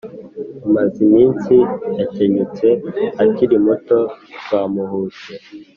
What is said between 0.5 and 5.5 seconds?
rumaziminsi yakenyutse akiri muto, rwamuhushye